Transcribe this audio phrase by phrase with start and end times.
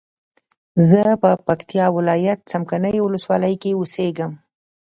[0.89, 4.31] زه په پکتیا ولایت څمکنیو ولسوالۍ کی اوسیږم